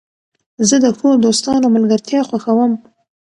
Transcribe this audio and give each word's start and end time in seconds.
زه 0.67 0.75
د 0.83 0.85
ښو 0.97 1.09
دوستانو 1.25 1.67
ملګرتیا 1.75 2.21
خوښوم. 2.29 2.73